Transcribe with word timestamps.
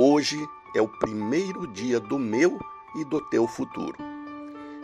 Hoje 0.00 0.48
é 0.76 0.80
o 0.80 0.86
primeiro 0.86 1.66
dia 1.66 1.98
do 1.98 2.20
meu 2.20 2.56
e 2.94 3.04
do 3.04 3.20
teu 3.20 3.48
futuro. 3.48 3.98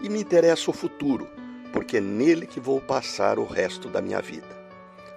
E 0.03 0.09
me 0.09 0.21
interessa 0.21 0.69
o 0.69 0.75
futuro, 0.75 1.29
porque 1.73 1.99
é 1.99 2.01
nele 2.01 2.49
que 2.49 2.59
vou 2.59 2.81
passar 2.81 3.39
o 3.39 3.45
resto 3.45 3.89
da 3.89 4.03
minha 4.03 4.21
vida. 4.21 4.49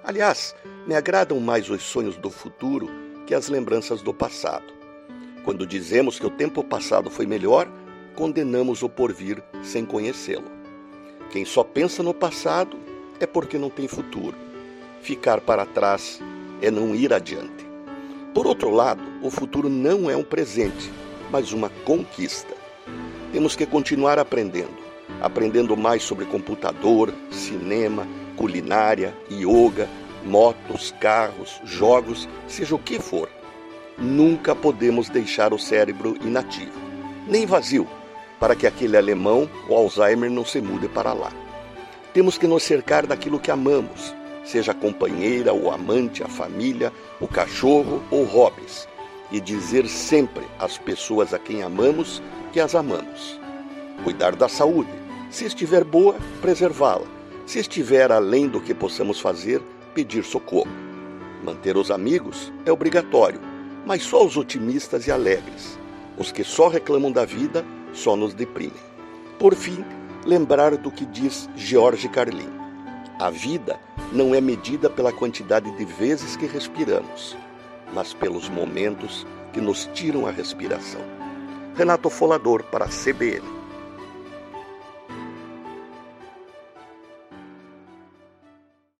Aliás, 0.03 0.55
me 0.85 0.93
agradam 0.93 1.39
mais 1.39 1.67
os 1.67 1.81
sonhos 1.81 2.15
do 2.15 2.29
futuro 2.29 2.87
que 3.25 3.33
as 3.33 3.49
lembranças 3.49 4.03
do 4.03 4.13
passado. 4.13 4.71
Quando 5.43 5.65
dizemos 5.65 6.19
que 6.19 6.27
o 6.27 6.29
tempo 6.29 6.63
passado 6.63 7.09
foi 7.09 7.25
melhor, 7.25 7.67
condenamos 8.15 8.83
o 8.83 8.89
porvir 8.89 9.43
sem 9.63 9.83
conhecê-lo. 9.83 10.51
Quem 11.31 11.43
só 11.43 11.63
pensa 11.63 12.03
no 12.03 12.13
passado 12.13 12.77
é 13.19 13.25
porque 13.25 13.57
não 13.57 13.71
tem 13.71 13.87
futuro. 13.87 14.37
Ficar 15.01 15.41
para 15.41 15.65
trás 15.65 16.21
é 16.61 16.69
não 16.69 16.93
ir 16.93 17.11
adiante. 17.11 17.66
Por 18.33 18.45
outro 18.45 18.69
lado, 18.69 19.03
o 19.21 19.29
futuro 19.29 19.69
não 19.69 20.09
é 20.09 20.15
um 20.15 20.23
presente, 20.23 20.91
mas 21.31 21.51
uma 21.51 21.69
conquista. 21.85 22.55
Temos 23.31 23.55
que 23.55 23.65
continuar 23.65 24.19
aprendendo, 24.19 24.77
aprendendo 25.21 25.75
mais 25.75 26.03
sobre 26.03 26.25
computador, 26.25 27.13
cinema, 27.31 28.07
culinária, 28.35 29.13
yoga, 29.31 29.89
motos, 30.23 30.93
carros, 30.99 31.59
jogos, 31.63 32.27
seja 32.47 32.75
o 32.75 32.79
que 32.79 32.99
for. 32.99 33.29
Nunca 33.97 34.55
podemos 34.55 35.09
deixar 35.09 35.53
o 35.53 35.59
cérebro 35.59 36.15
inativo, 36.21 36.79
nem 37.27 37.45
vazio, 37.45 37.87
para 38.39 38.55
que 38.55 38.67
aquele 38.67 38.95
alemão, 38.95 39.49
o 39.67 39.75
Alzheimer, 39.75 40.29
não 40.29 40.45
se 40.45 40.61
mude 40.61 40.87
para 40.87 41.13
lá. 41.13 41.31
Temos 42.13 42.37
que 42.37 42.47
nos 42.47 42.63
cercar 42.63 43.07
daquilo 43.07 43.39
que 43.39 43.49
amamos, 43.49 44.13
seja 44.47 44.71
a 44.71 44.75
companheira, 44.75 45.53
o 45.53 45.69
amante, 45.69 46.23
a 46.23 46.27
família, 46.27 46.91
o 47.19 47.27
cachorro 47.27 48.01
ou 48.09 48.23
hobbies, 48.23 48.87
e 49.29 49.41
dizer 49.41 49.87
sempre 49.87 50.45
às 50.57 50.77
pessoas 50.77 51.33
a 51.33 51.39
quem 51.39 51.61
amamos 51.61 52.23
que 52.53 52.59
as 52.59 52.73
amamos. 52.73 53.39
Cuidar 54.03 54.35
da 54.35 54.47
saúde, 54.47 54.89
se 55.29 55.45
estiver 55.45 55.83
boa, 55.83 56.15
preservá-la. 56.41 57.05
Se 57.45 57.59
estiver 57.59 58.11
além 58.11 58.47
do 58.47 58.61
que 58.61 58.73
possamos 58.73 59.19
fazer, 59.19 59.61
pedir 59.93 60.23
socorro. 60.23 60.71
Manter 61.43 61.75
os 61.75 61.91
amigos 61.91 62.51
é 62.65 62.71
obrigatório, 62.71 63.39
mas 63.85 64.03
só 64.03 64.25
os 64.25 64.37
otimistas 64.37 65.07
e 65.07 65.11
alegres. 65.11 65.77
Os 66.17 66.31
que 66.31 66.43
só 66.43 66.67
reclamam 66.67 67.11
da 67.11 67.25
vida 67.25 67.65
só 67.93 68.15
nos 68.15 68.33
deprimem. 68.33 68.73
Por 69.37 69.55
fim, 69.55 69.83
lembrar 70.25 70.77
do 70.77 70.91
que 70.91 71.05
diz 71.05 71.49
George 71.55 72.07
Carlin. 72.09 72.49
A 73.19 73.29
vida 73.29 73.79
não 74.11 74.33
é 74.33 74.39
medida 74.39 74.89
pela 74.89 75.11
quantidade 75.11 75.69
de 75.71 75.85
vezes 75.85 76.35
que 76.35 76.45
respiramos, 76.45 77.35
mas 77.93 78.13
pelos 78.13 78.47
momentos 78.49 79.25
que 79.51 79.59
nos 79.59 79.89
tiram 79.93 80.25
a 80.27 80.31
respiração. 80.31 81.01
Renato 81.75 82.09
Folador 82.09 82.63
para 82.63 82.85
a 82.85 82.89
CBN. 82.89 83.56